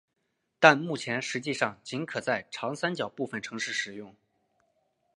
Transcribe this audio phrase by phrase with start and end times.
[0.57, 4.15] 但目前实际上仅可在长三角部分城市使用。